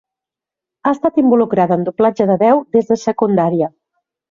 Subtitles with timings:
[0.89, 3.71] Ha estat involucrada en doblatge de veu des de secundària.